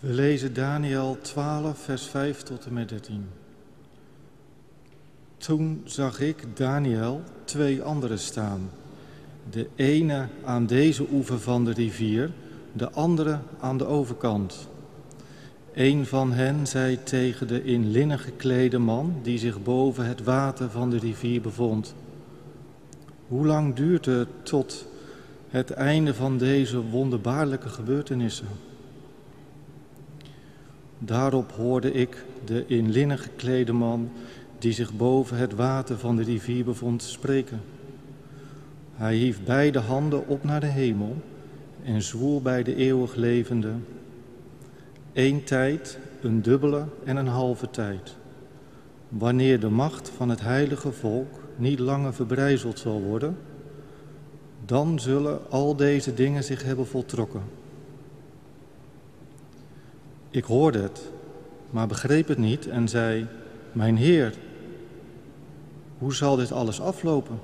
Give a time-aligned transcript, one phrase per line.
[0.00, 3.26] We lezen Daniel 12, vers 5 tot en met 13.
[5.36, 8.70] Toen zag ik, Daniel, twee anderen staan.
[9.50, 12.30] De ene aan deze oever van de rivier,
[12.72, 14.68] de andere aan de overkant.
[15.74, 20.70] Een van hen zei tegen de in linnen geklede man die zich boven het water
[20.70, 21.94] van de rivier bevond:
[23.28, 24.86] Hoe lang duurt het tot
[25.48, 28.67] het einde van deze wonderbaarlijke gebeurtenissen?
[30.98, 34.10] Daarop hoorde ik de in linnen geklede man
[34.58, 37.60] die zich boven het water van de rivier bevond spreken.
[38.94, 41.16] Hij hief beide handen op naar de hemel
[41.84, 43.72] en zwoer bij de eeuwig levende.
[45.12, 48.16] Eén tijd, een dubbele en een halve tijd.
[49.08, 53.36] Wanneer de macht van het heilige volk niet langer verbrijzeld zal worden,
[54.64, 57.42] dan zullen al deze dingen zich hebben voltrokken.
[60.30, 61.10] Ik hoorde het,
[61.70, 63.26] maar begreep het niet en zei,
[63.72, 64.34] mijn Heer,
[65.98, 67.40] hoe zal dit alles aflopen?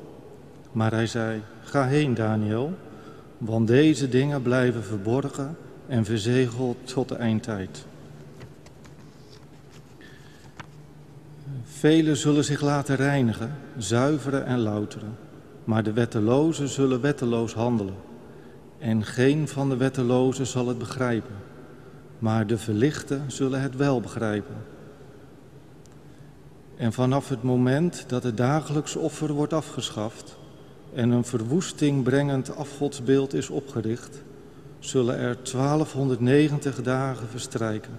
[0.72, 2.72] Maar hij zei, ga heen Daniel,
[3.38, 7.86] want deze dingen blijven verborgen en verzegeld tot de eindtijd.
[11.64, 15.16] Velen zullen zich laten reinigen, zuiveren en louteren,
[15.64, 17.94] maar de wettelozen zullen wetteloos handelen.
[18.78, 21.34] En geen van de wettelozen zal het begrijpen,
[22.24, 24.54] maar de verlichten zullen het wel begrijpen.
[26.76, 30.36] En vanaf het moment dat het dagelijks offer wordt afgeschaft
[30.94, 34.22] en een verwoesting brengend afgodsbeeld is opgericht,
[34.78, 37.98] zullen er 1290 dagen verstrijken.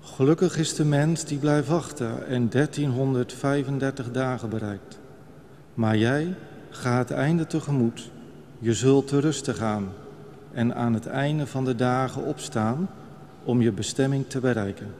[0.00, 4.98] Gelukkig is de mens die blijft wachten en 1335 dagen bereikt.
[5.74, 6.34] Maar jij
[6.70, 8.10] gaat het einde tegemoet,
[8.58, 9.92] je zult te rusten gaan
[10.56, 12.90] en aan het einde van de dagen opstaan
[13.44, 14.94] om je bestemming te bereiken.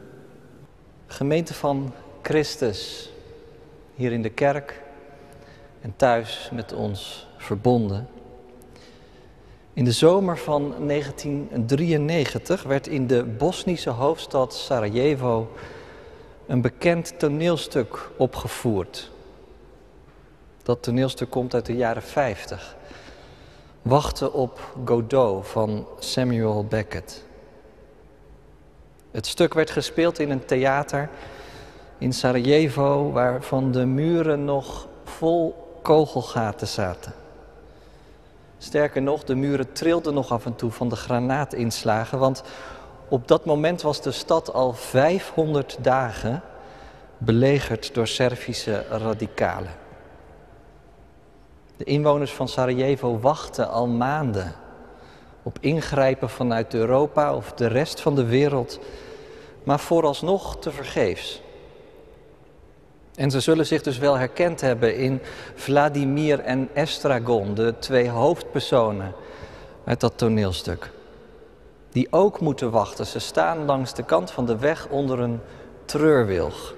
[1.07, 3.11] Gemeente van Christus,
[3.95, 4.83] hier in de kerk
[5.81, 8.09] en thuis met ons verbonden.
[9.73, 15.53] In de zomer van 1993 werd in de Bosnische hoofdstad Sarajevo
[16.47, 19.11] een bekend toneelstuk opgevoerd.
[20.63, 22.76] Dat toneelstuk komt uit de jaren 50.
[23.87, 27.25] Wachten op Godot van Samuel Beckett.
[29.11, 31.09] Het stuk werd gespeeld in een theater
[31.99, 37.13] in Sarajevo, waarvan de muren nog vol kogelgaten zaten.
[38.59, 42.43] Sterker nog, de muren trilden nog af en toe van de granaatinslagen, want
[43.09, 46.43] op dat moment was de stad al 500 dagen
[47.19, 49.86] belegerd door Servische radicalen.
[51.77, 54.55] De inwoners van Sarajevo wachten al maanden
[55.43, 58.79] op ingrijpen vanuit Europa of de rest van de wereld,
[59.65, 61.43] maar vooralsnog te vergeefs.
[63.15, 65.21] En ze zullen zich dus wel herkend hebben in
[65.55, 69.13] Vladimir en Estragon, de twee hoofdpersonen
[69.85, 70.91] uit dat toneelstuk.
[71.91, 73.07] Die ook moeten wachten.
[73.07, 75.41] Ze staan langs de kant van de weg onder een
[75.85, 76.75] treurwilg.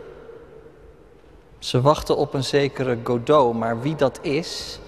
[1.58, 4.80] Ze wachten op een zekere Godot, maar wie dat is,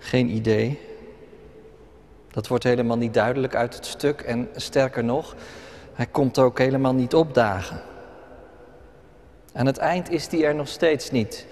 [0.00, 0.78] geen idee.
[2.30, 5.34] Dat wordt helemaal niet duidelijk uit het stuk en sterker nog,
[5.92, 7.80] hij komt ook helemaal niet opdagen.
[9.52, 11.46] Aan het eind is die er nog steeds niet.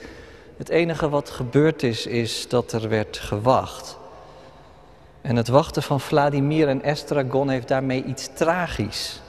[0.56, 3.98] Het enige wat gebeurd is, is dat er werd gewacht.
[5.20, 9.20] En het wachten van Vladimir en Estragon heeft daarmee iets tragisch.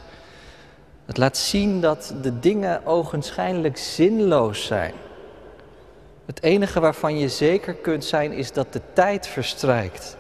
[1.06, 4.94] Het laat zien dat de dingen ogenschijnlijk zinloos zijn.
[6.30, 10.18] Het enige waarvan je zeker kunt zijn is dat de tijd verstrijkt.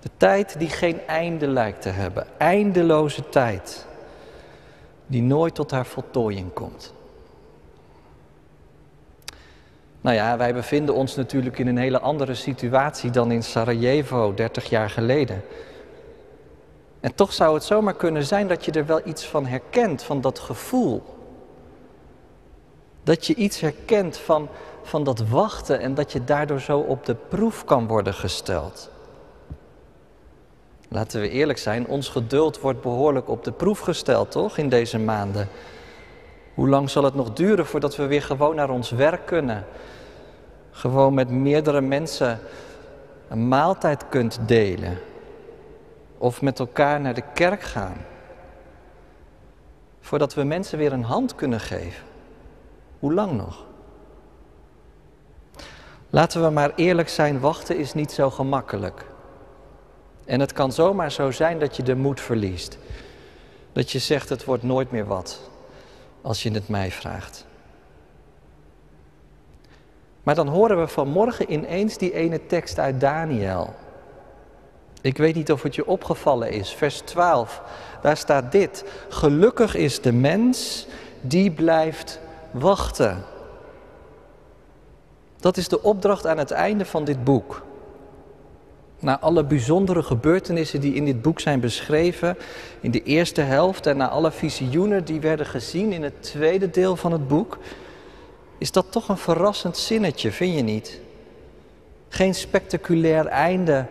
[0.00, 2.26] De tijd die geen einde lijkt te hebben.
[2.38, 3.86] Eindeloze tijd.
[5.06, 6.94] Die nooit tot haar voltooiing komt.
[10.00, 14.68] Nou ja, wij bevinden ons natuurlijk in een hele andere situatie dan in Sarajevo 30
[14.68, 15.44] jaar geleden.
[17.00, 20.20] En toch zou het zomaar kunnen zijn dat je er wel iets van herkent, van
[20.20, 21.02] dat gevoel.
[23.02, 24.48] Dat je iets herkent van,
[24.82, 28.90] van dat wachten en dat je daardoor zo op de proef kan worden gesteld.
[30.88, 34.98] Laten we eerlijk zijn, ons geduld wordt behoorlijk op de proef gesteld, toch, in deze
[34.98, 35.48] maanden.
[36.54, 39.64] Hoe lang zal het nog duren voordat we weer gewoon naar ons werk kunnen?
[40.70, 42.40] Gewoon met meerdere mensen
[43.28, 44.98] een maaltijd kunt delen.
[46.18, 47.96] Of met elkaar naar de kerk gaan.
[50.00, 52.04] Voordat we mensen weer een hand kunnen geven.
[53.00, 53.64] Hoe lang nog?
[56.10, 59.04] Laten we maar eerlijk zijn, wachten is niet zo gemakkelijk.
[60.24, 62.78] En het kan zomaar zo zijn dat je de moed verliest.
[63.72, 65.50] Dat je zegt het wordt nooit meer wat
[66.22, 67.46] als je het mij vraagt.
[70.22, 73.74] Maar dan horen we vanmorgen ineens die ene tekst uit Daniel.
[75.00, 76.70] Ik weet niet of het je opgevallen is.
[76.74, 77.62] Vers 12,
[78.02, 78.84] daar staat dit.
[79.08, 80.86] Gelukkig is de mens
[81.20, 82.20] die blijft
[82.52, 83.24] wachten.
[85.36, 87.62] Dat is de opdracht aan het einde van dit boek.
[88.98, 92.36] Na alle bijzondere gebeurtenissen die in dit boek zijn beschreven,
[92.80, 96.96] in de eerste helft en na alle visioenen die werden gezien in het tweede deel
[96.96, 97.58] van het boek,
[98.58, 101.00] is dat toch een verrassend zinnetje, vind je niet?
[102.08, 103.86] Geen spectaculair einde.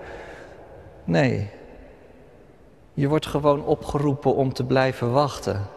[1.04, 1.50] Nee.
[2.94, 5.68] Je wordt gewoon opgeroepen om te blijven wachten.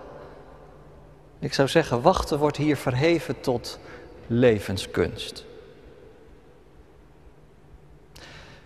[1.42, 3.78] Ik zou zeggen, wachten wordt hier verheven tot
[4.26, 5.44] levenskunst.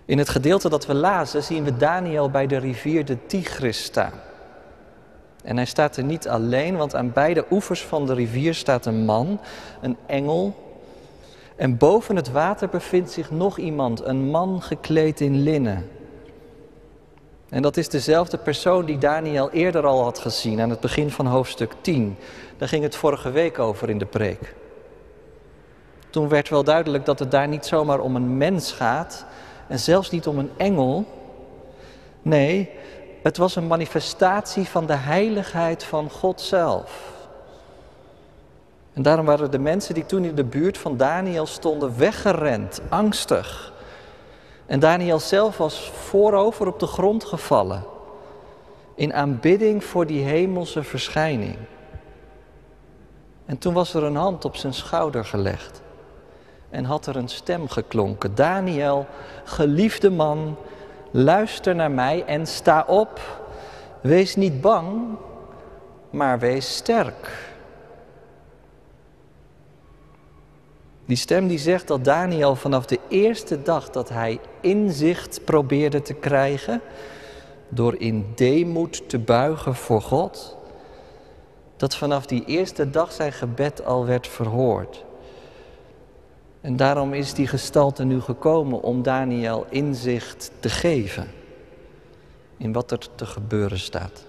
[0.04, 4.12] In het gedeelte dat we lazen zien we Daniel bij de rivier de Tigris staan.
[5.44, 9.04] En hij staat er niet alleen, want aan beide oevers van de rivier staat een
[9.04, 9.40] man,
[9.80, 10.54] een engel.
[11.56, 15.90] En boven het water bevindt zich nog iemand, een man gekleed in linnen.
[17.48, 21.26] En dat is dezelfde persoon die Daniel eerder al had gezien aan het begin van
[21.26, 22.16] hoofdstuk 10.
[22.56, 24.54] Daar ging het vorige week over in de preek.
[26.10, 29.26] Toen werd wel duidelijk dat het daar niet zomaar om een mens gaat
[29.68, 31.04] en zelfs niet om een engel.
[32.22, 32.70] Nee,
[33.22, 37.14] het was een manifestatie van de heiligheid van God zelf.
[38.92, 43.72] En daarom waren de mensen die toen in de buurt van Daniel stonden weggerend, angstig.
[44.66, 47.84] En Daniel zelf was voorover op de grond gevallen,
[48.94, 51.56] in aanbidding voor die hemelse verschijning.
[53.46, 55.82] En toen was er een hand op zijn schouder gelegd
[56.70, 58.34] en had er een stem geklonken.
[58.34, 59.06] Daniel,
[59.44, 60.56] geliefde man,
[61.10, 63.20] luister naar mij en sta op.
[64.00, 65.16] Wees niet bang,
[66.10, 67.54] maar wees sterk.
[71.06, 76.14] Die stem die zegt dat Daniel vanaf de eerste dag dat hij inzicht probeerde te
[76.14, 76.80] krijgen,
[77.68, 80.56] door in deemoed te buigen voor God,
[81.76, 85.04] dat vanaf die eerste dag zijn gebed al werd verhoord.
[86.60, 91.30] En daarom is die gestalte nu gekomen om Daniel inzicht te geven
[92.56, 94.24] in wat er te gebeuren staat.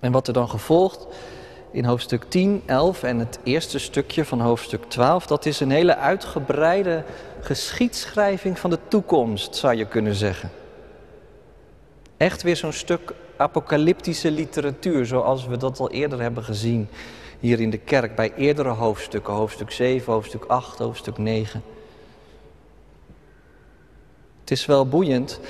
[0.00, 1.06] En wat er dan gevolgt
[1.70, 5.96] in hoofdstuk 10, 11 en het eerste stukje van hoofdstuk 12, dat is een hele
[5.96, 7.04] uitgebreide
[7.40, 10.50] geschiedschrijving van de toekomst, zou je kunnen zeggen.
[12.16, 16.88] Echt weer zo'n stuk apocalyptische literatuur, zoals we dat al eerder hebben gezien
[17.40, 21.62] hier in de kerk bij eerdere hoofdstukken, hoofdstuk 7, hoofdstuk 8, hoofdstuk 9.
[24.40, 25.40] Het is wel boeiend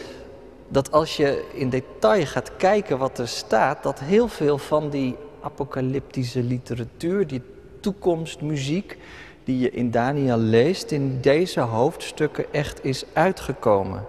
[0.68, 5.16] dat als je in detail gaat kijken wat er staat, dat heel veel van die
[5.40, 7.42] apocalyptische literatuur, die
[7.80, 8.98] toekomstmuziek
[9.44, 14.06] die je in Daniel leest, in deze hoofdstukken echt is uitgekomen.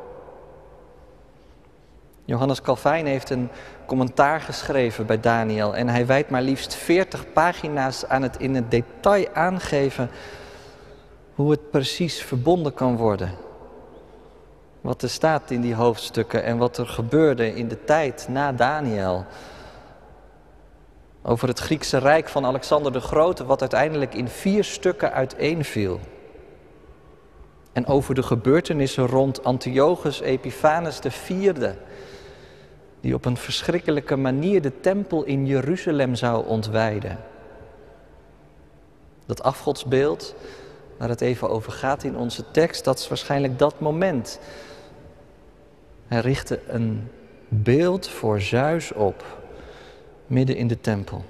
[2.26, 3.50] Johannes Calvijn heeft een
[3.86, 8.72] commentaar geschreven bij Daniel en hij wijdt maar liefst 40 pagina's aan het in het
[8.72, 10.10] detail aangeven
[11.36, 13.32] hoe het precies verbonden kan worden.
[14.82, 19.26] Wat er staat in die hoofdstukken en wat er gebeurde in de tijd na Daniel.
[21.22, 26.00] Over het Griekse Rijk van Alexander de Grote, wat uiteindelijk in vier stukken uiteenviel.
[27.72, 31.54] En over de gebeurtenissen rond Antiochus Epiphanes IV
[33.02, 37.20] die op een verschrikkelijke manier de tempel in Jeruzalem zou ontwijden.
[39.26, 40.36] Dat afgodsbeeld
[40.98, 44.40] waar het even over gaat in onze tekst, dat is waarschijnlijk dat moment.
[46.08, 47.12] Hij richtte een
[47.48, 49.24] beeld voor Zeus op,
[50.30, 51.24] midden in de tempel.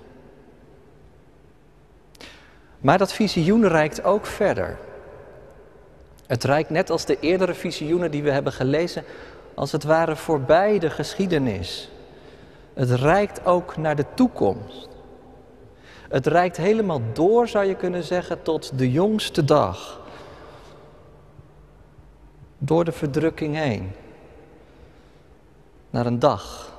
[2.79, 4.77] Maar dat visioen reikt ook verder.
[6.27, 9.03] Het reikt net als de eerdere visioenen die we hebben gelezen
[9.53, 11.89] als het ware voorbij de geschiedenis.
[12.73, 14.87] Het reikt ook naar de toekomst.
[16.09, 20.01] Het reikt helemaal door, zou je kunnen zeggen, tot de jongste dag.
[22.57, 23.91] Door de verdrukking heen.
[25.89, 26.73] Naar een dag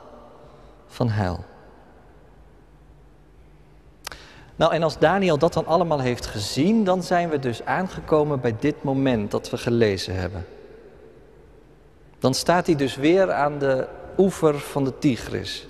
[0.86, 1.44] van hel.
[4.60, 8.56] Nou, en als Daniel dat dan allemaal heeft gezien, dan zijn we dus aangekomen bij
[8.58, 10.46] dit moment dat we gelezen hebben.
[12.18, 13.86] Dan staat hij dus weer aan de
[14.18, 15.68] oever van de Tigris.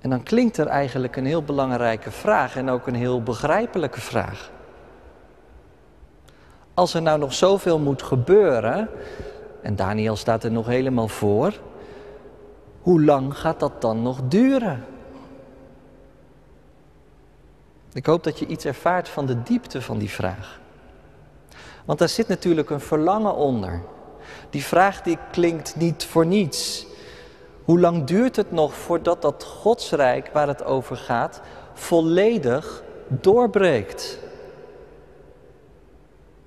[0.00, 4.50] En dan klinkt er eigenlijk een heel belangrijke vraag en ook een heel begrijpelijke vraag.
[6.74, 8.88] Als er nou nog zoveel moet gebeuren,
[9.62, 11.60] en Daniel staat er nog helemaal voor,
[12.80, 14.84] Hoe lang gaat dat dan nog duren?
[17.94, 20.60] Ik hoop dat je iets ervaart van de diepte van die vraag.
[21.84, 23.82] Want daar zit natuurlijk een verlangen onder.
[24.50, 26.86] Die vraag die klinkt niet voor niets.
[27.64, 31.40] Hoe lang duurt het nog voordat dat Godsrijk waar het over gaat
[31.72, 34.18] volledig doorbreekt?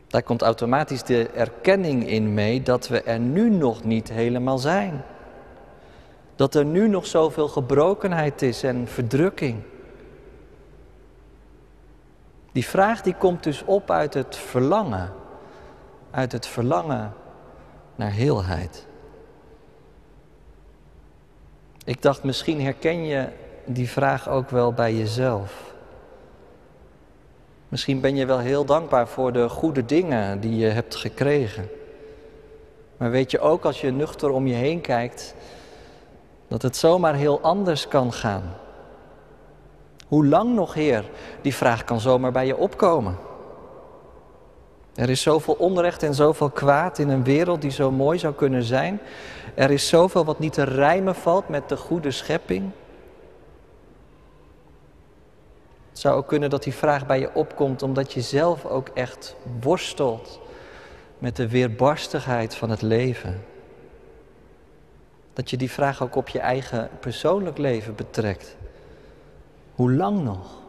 [0.08, 5.04] Daar komt automatisch de erkenning in mee dat we er nu nog niet helemaal zijn.
[6.36, 9.63] Dat er nu nog zoveel gebrokenheid is en verdrukking.
[12.58, 15.14] Die vraag die komt dus op uit het verlangen.
[16.12, 17.14] Uit het verlangen
[17.96, 18.88] naar heelheid.
[21.84, 23.30] Ik dacht, misschien herken je
[23.66, 25.74] die vraag ook wel bij jezelf.
[27.68, 31.70] Misschien ben je wel heel dankbaar voor de goede dingen die je hebt gekregen.
[32.98, 35.36] Maar weet je ook als je nuchter om je heen kijkt,
[36.48, 38.54] dat het zomaar heel anders kan gaan.
[40.08, 41.10] Hoe lang nog, Heer?
[41.42, 43.18] Die vraag kan zomaar bij je opkomen.
[44.96, 48.64] Er is zoveel onrecht en zoveel kwaad in een wereld die zo mooi zou kunnen
[48.64, 49.00] zijn.
[49.56, 52.72] Er is zoveel wat niet te rijmen valt met de goede schepping.
[55.90, 59.36] Het zou ook kunnen dat die vraag bij je opkomt omdat je zelf ook echt
[59.62, 60.40] worstelt
[61.18, 63.44] met de weerbarstigheid van het leven.
[65.34, 68.56] Dat je die vraag ook op je eigen persoonlijk leven betrekt.
[69.78, 70.62] Hoe lang nog?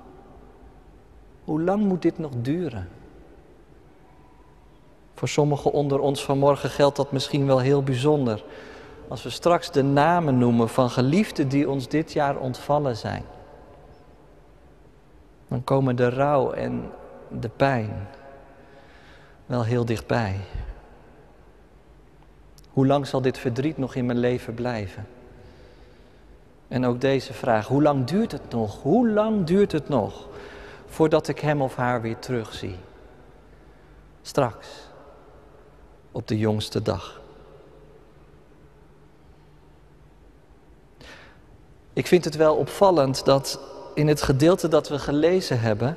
[1.45, 2.89] Hoe lang moet dit nog duren?
[5.15, 8.45] Voor sommigen onder ons vanmorgen geldt dat misschien wel heel bijzonder.
[9.09, 13.25] Als we straks de namen noemen van geliefden die ons dit jaar ontvallen zijn.
[15.49, 16.91] Dan komen de rouw en
[17.41, 18.09] de pijn
[19.47, 20.37] wel heel dichtbij.
[22.71, 25.07] Hoe lang zal dit verdriet nog in mijn leven blijven?
[26.69, 28.83] En ook deze vraag, hoe lang duurt het nog?
[28.83, 30.29] Hoe lang duurt het nog
[30.87, 32.77] voordat ik hem of haar weer terugzie?
[34.23, 34.69] Straks,
[36.13, 37.21] op de jongste dag.
[41.93, 43.61] Ik vind het wel opvallend dat
[43.95, 45.97] in het gedeelte dat we gelezen hebben,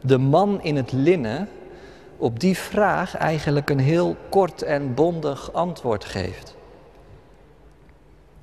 [0.00, 1.48] de man in het linnen
[2.16, 6.54] op die vraag eigenlijk een heel kort en bondig antwoord geeft.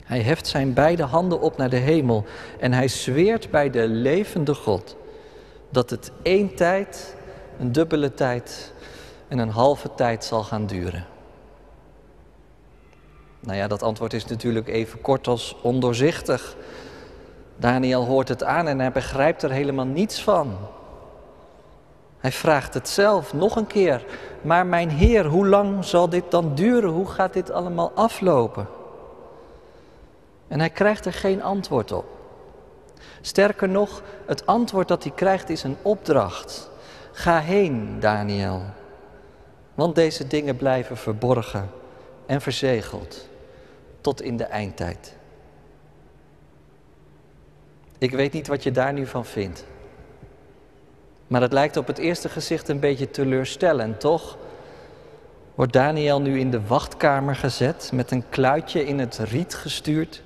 [0.10, 2.26] Hij heft zijn beide handen op naar de hemel
[2.60, 4.96] en hij zweert bij de levende God
[5.70, 7.16] dat het één tijd,
[7.60, 8.74] een dubbele tijd
[9.28, 11.06] en een halve tijd zal gaan duren.
[13.40, 16.56] Nou ja, dat antwoord is natuurlijk even kort als ondoorzichtig.
[17.58, 20.58] Daniel hoort het aan en hij begrijpt er helemaal niets van.
[22.20, 24.06] Hij vraagt het zelf nog een keer.
[24.42, 26.90] Maar mijn Heer, hoe lang zal dit dan duren?
[26.90, 28.78] Hoe gaat dit allemaal aflopen?
[30.50, 32.06] En hij krijgt er geen antwoord op.
[33.22, 36.70] Sterker nog, het antwoord dat hij krijgt is een opdracht.
[37.12, 38.62] Ga heen, Daniel.
[39.74, 41.70] Want deze dingen blijven verborgen
[42.26, 43.28] en verzegeld
[44.02, 45.16] tot in de eindtijd.
[47.98, 49.66] Ik weet niet wat je daar nu van vindt.
[51.28, 54.38] Maar het lijkt op het eerste gezicht een beetje teleurstellend, toch?
[55.56, 60.24] Wordt Daniel nu in de wachtkamer gezet, met een kluitje in het riet gestuurd?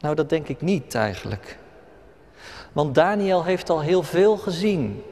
[0.00, 1.58] Nou, dat denk ik niet eigenlijk.
[2.72, 5.02] Want Daniel heeft al heel veel gezien.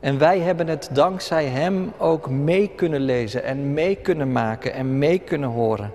[0.00, 4.98] En wij hebben het dankzij hem ook mee kunnen lezen en mee kunnen maken en
[4.98, 5.92] mee kunnen horen.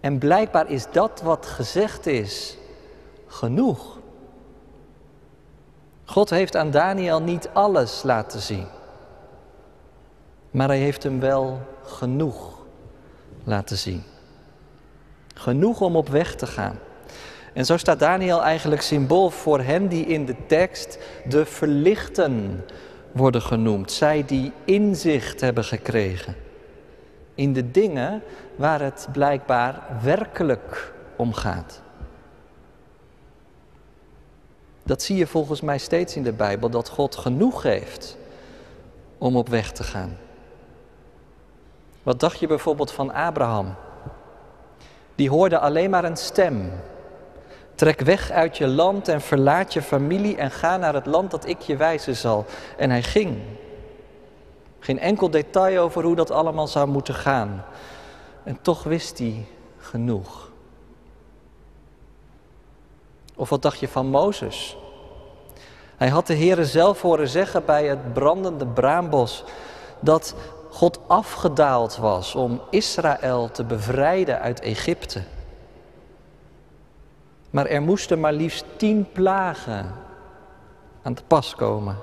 [0.00, 2.58] En blijkbaar is dat wat gezegd is
[3.26, 3.98] genoeg.
[6.04, 8.66] God heeft aan Daniel niet alles laten zien,
[10.50, 12.58] maar hij heeft hem wel genoeg
[13.44, 14.02] laten zien.
[15.34, 16.78] Genoeg om op weg te gaan.
[17.52, 20.98] En zo staat Daniel eigenlijk symbool voor hen die in de tekst
[21.28, 22.64] de verlichten
[23.12, 23.92] worden genoemd.
[23.92, 26.36] Zij die inzicht hebben gekregen
[27.34, 28.22] in de dingen
[28.56, 31.82] waar het blijkbaar werkelijk om gaat.
[34.82, 38.16] Dat zie je volgens mij steeds in de Bijbel, dat God genoeg geeft
[39.18, 40.16] om op weg te gaan.
[42.02, 43.74] Wat dacht je bijvoorbeeld van Abraham?
[45.22, 46.72] Die hoorde alleen maar een stem.
[47.74, 51.48] Trek weg uit je land en verlaat je familie en ga naar het land dat
[51.48, 52.44] ik je wijzen zal.
[52.76, 53.38] En hij ging.
[54.78, 57.64] Geen enkel detail over hoe dat allemaal zou moeten gaan.
[58.44, 59.46] En toch wist hij
[59.78, 60.50] genoeg.
[63.34, 64.76] Of wat dacht je van Mozes?
[65.96, 69.44] Hij had de Heere zelf horen zeggen bij het brandende braambos
[70.00, 70.34] dat
[70.72, 75.22] God afgedaald was om Israël te bevrijden uit Egypte.
[77.50, 79.94] Maar er moesten maar liefst tien plagen
[81.02, 81.96] aan te pas komen.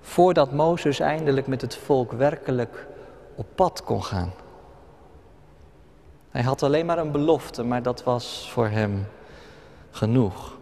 [0.00, 2.86] Voordat Mozes eindelijk met het volk werkelijk
[3.34, 4.32] op pad kon gaan.
[6.30, 9.06] Hij had alleen maar een belofte, maar dat was voor hem
[9.90, 10.56] genoeg.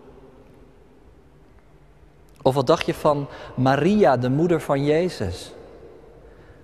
[2.42, 5.52] Of wat dacht je van Maria, de moeder van Jezus?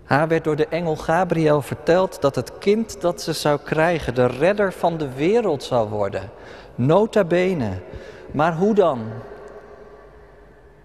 [0.06, 4.26] Haar werd door de engel Gabriel verteld dat het kind dat ze zou krijgen de
[4.26, 6.30] redder van de wereld zou worden.
[6.74, 7.70] Nota bene.
[8.30, 9.08] Maar hoe dan?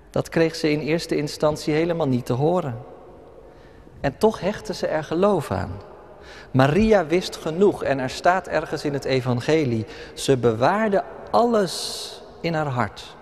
[0.10, 2.78] Dat kreeg ze in eerste instantie helemaal niet te horen.
[4.02, 5.72] En toch hechtte ze er geloof aan.
[6.52, 12.08] Maria wist genoeg en er staat ergens in het evangelie, ze bewaarde alles
[12.42, 13.16] in haar hart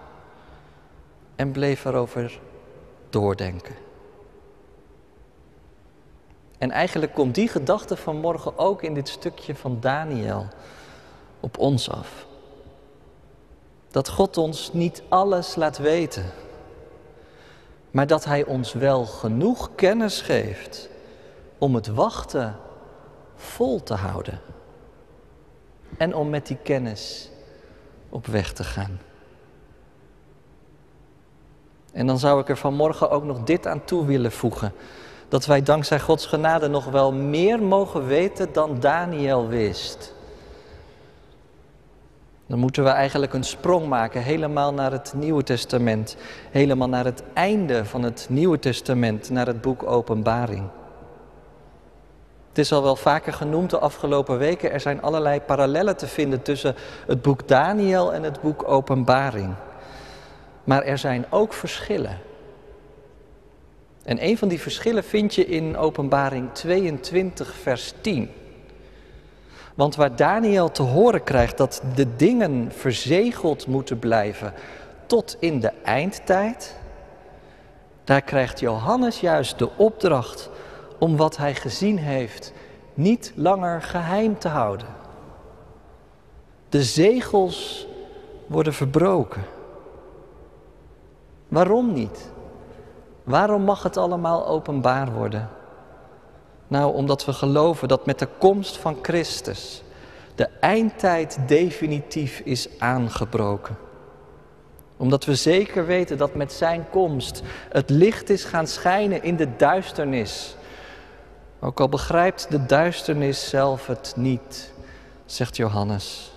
[1.36, 2.39] en bleef erover
[3.10, 3.88] doordenken.
[6.59, 10.47] En eigenlijk komt die gedachte vanmorgen ook in dit stukje van Daniel
[11.39, 12.25] op ons af.
[13.91, 16.25] Dat God ons niet alles laat weten,
[17.91, 20.89] maar dat Hij ons wel genoeg kennis geeft
[21.57, 22.55] om het wachten
[23.35, 24.39] vol te houden
[25.97, 27.29] en om met die kennis
[28.09, 28.99] op weg te gaan.
[31.91, 34.73] En dan zou ik er vanmorgen ook nog dit aan toe willen voegen.
[35.29, 40.13] Dat wij dankzij Gods genade nog wel meer mogen weten dan Daniel wist.
[42.45, 46.17] Dan moeten we eigenlijk een sprong maken, helemaal naar het Nieuwe Testament.
[46.51, 50.69] Helemaal naar het einde van het Nieuwe Testament, naar het boek Openbaring.
[52.50, 54.71] Het is al wel vaker genoemd de afgelopen weken.
[54.71, 56.75] Er zijn allerlei parallellen te vinden tussen
[57.07, 59.53] het boek Daniel en het boek Openbaring.
[60.63, 62.17] Maar er zijn ook verschillen.
[64.09, 68.29] En een van die verschillen vind je in Openbaring 22, vers 10.
[69.75, 74.53] Want waar Daniel te horen krijgt dat de dingen verzegeld moeten blijven
[75.05, 76.75] tot in de eindtijd,
[78.03, 80.50] daar krijgt Johannes juist de opdracht
[81.00, 82.53] om wat hij gezien heeft
[82.93, 84.87] niet langer geheim te houden.
[86.69, 87.87] De zegels
[88.48, 89.43] worden verbroken.
[91.48, 92.31] Waarom niet?
[93.29, 95.50] Waarom mag het allemaal openbaar worden?
[96.68, 99.83] Nou, omdat we geloven dat met de komst van Christus
[100.35, 103.77] de eindtijd definitief is aangebroken.
[104.98, 109.55] Omdat we zeker weten dat met Zijn komst het licht is gaan schijnen in de
[109.55, 110.55] duisternis.
[111.59, 114.72] Ook al begrijpt de duisternis zelf het niet,
[115.25, 116.28] zegt Johannes.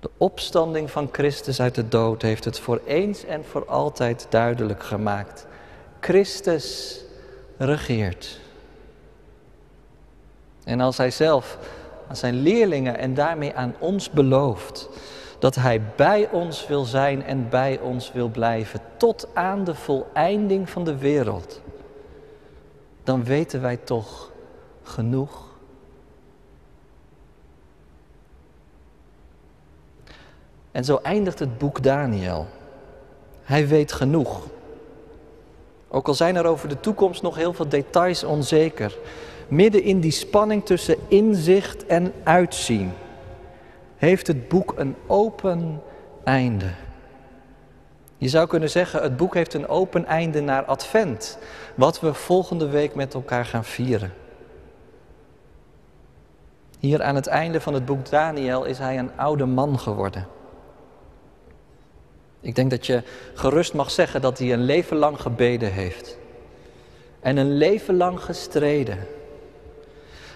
[0.00, 4.82] De opstanding van Christus uit de dood heeft het voor eens en voor altijd duidelijk
[4.82, 5.46] gemaakt.
[6.00, 6.98] Christus
[7.56, 8.40] regeert.
[10.64, 11.58] En als hij zelf
[12.08, 14.88] aan zijn leerlingen en daarmee aan ons belooft
[15.38, 20.70] dat hij bij ons wil zijn en bij ons wil blijven tot aan de voleinding
[20.70, 21.60] van de wereld,
[23.04, 24.30] dan weten wij toch
[24.82, 25.47] genoeg.
[30.78, 32.46] En zo eindigt het boek Daniel.
[33.42, 34.46] Hij weet genoeg.
[35.88, 38.98] Ook al zijn er over de toekomst nog heel veel details onzeker.
[39.48, 42.92] Midden in die spanning tussen inzicht en uitzien
[43.96, 45.82] heeft het boek een open
[46.24, 46.70] einde.
[48.16, 51.38] Je zou kunnen zeggen, het boek heeft een open einde naar Advent,
[51.74, 54.12] wat we volgende week met elkaar gaan vieren.
[56.78, 60.36] Hier aan het einde van het boek Daniel is hij een oude man geworden.
[62.40, 63.02] Ik denk dat je
[63.34, 66.18] gerust mag zeggen dat hij een leven lang gebeden heeft.
[67.20, 68.98] En een leven lang gestreden.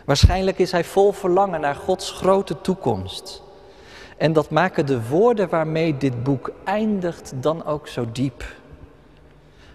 [0.04, 3.42] Waarschijnlijk is hij vol verlangen naar Gods grote toekomst.
[4.16, 8.44] En dat maken de woorden waarmee dit boek eindigt dan ook zo diep.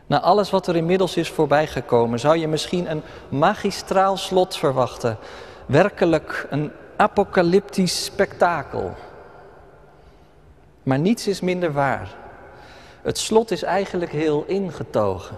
[0.06, 5.18] Na alles wat er inmiddels is voorbijgekomen, zou je misschien een magistraal slot verwachten.
[5.66, 8.96] Werkelijk een apocalyptisch spektakel.
[10.88, 12.15] Maar niets is minder waar.
[13.02, 15.38] Het slot is eigenlijk heel ingetogen.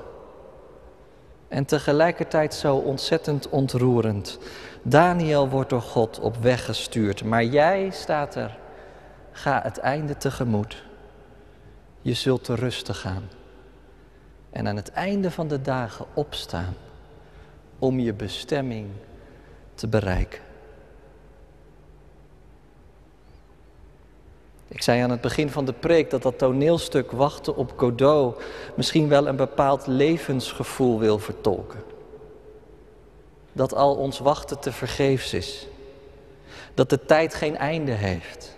[1.47, 4.39] En tegelijkertijd zo ontzettend ontroerend.
[4.81, 8.57] Daniel wordt door God op weg gestuurd, maar jij staat er.
[9.31, 10.83] Ga het einde tegemoet.
[12.01, 13.29] Je zult te rusten gaan.
[14.49, 16.73] En aan het einde van de dagen opstaan
[17.79, 18.87] om je bestemming
[19.73, 20.48] te bereiken.
[24.69, 28.41] Ik zei aan het begin van de preek dat dat toneelstuk Wachten op Godot
[28.75, 31.79] misschien wel een bepaald levensgevoel wil vertolken.
[33.51, 35.67] dat al ons wachten te vergeefs is.
[36.73, 38.57] Dat de tijd geen einde heeft.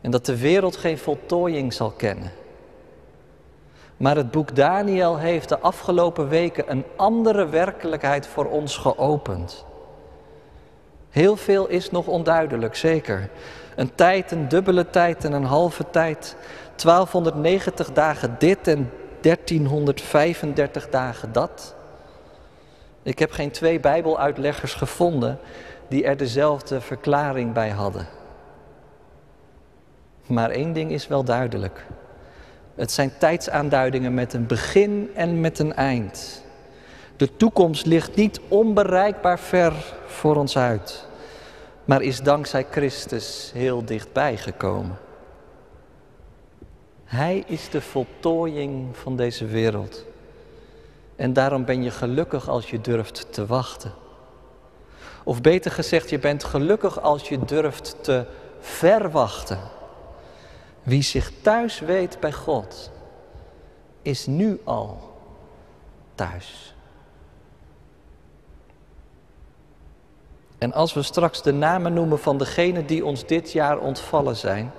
[0.00, 2.32] En dat de wereld geen voltooiing zal kennen.
[3.96, 9.64] Maar het boek Daniel heeft de afgelopen weken een andere werkelijkheid voor ons geopend.
[11.10, 13.30] Heel veel is nog onduidelijk, zeker.
[13.76, 16.36] Een tijd, een dubbele tijd en een halve tijd.
[16.76, 21.74] 1290 dagen dit en 1335 dagen dat.
[23.02, 25.38] Ik heb geen twee Bijbeluitleggers gevonden
[25.88, 28.06] die er dezelfde verklaring bij hadden.
[30.26, 31.86] Maar één ding is wel duidelijk.
[32.74, 36.42] Het zijn tijdsaanduidingen met een begin en met een eind.
[37.16, 39.72] De toekomst ligt niet onbereikbaar ver
[40.06, 41.06] voor ons uit,
[41.84, 44.98] maar is dankzij Christus heel dichtbij gekomen.
[47.04, 50.04] Hij is de voltooiing van deze wereld.
[51.16, 53.92] En daarom ben je gelukkig als je durft te wachten.
[55.24, 58.26] Of beter gezegd, je bent gelukkig als je durft te
[58.60, 59.58] verwachten.
[60.82, 62.90] Wie zich thuis weet bij God,
[64.02, 65.12] is nu al
[66.14, 66.73] thuis.
[70.64, 74.72] En als we straks de namen noemen van degenen die ons dit jaar ontvallen zijn,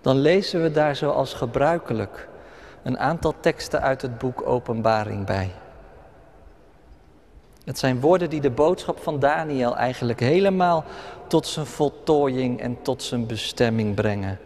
[0.00, 2.28] dan lezen we daar zoals gebruikelijk
[2.82, 5.50] een aantal teksten uit het boek Openbaring bij.
[7.64, 10.84] Het zijn woorden die de boodschap van Daniel eigenlijk helemaal
[11.26, 14.38] tot zijn voltooiing en tot zijn bestemming brengen.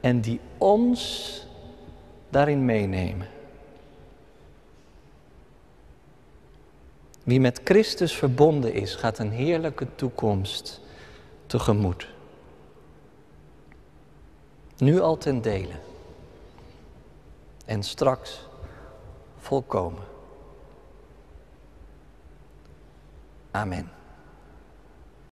[0.00, 1.46] En die ons
[2.28, 3.26] daarin meenemen.
[7.24, 10.80] Wie met Christus verbonden is, gaat een heerlijke toekomst
[11.46, 12.08] tegemoet.
[14.76, 15.74] Nu al ten dele.
[17.64, 18.48] En straks
[19.38, 20.02] volkomen.
[23.50, 23.93] Amen.